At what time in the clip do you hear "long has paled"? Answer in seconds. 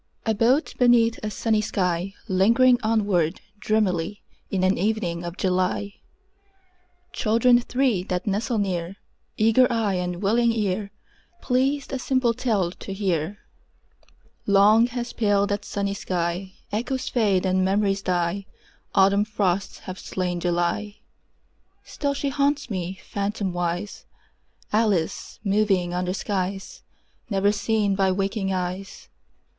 14.47-15.49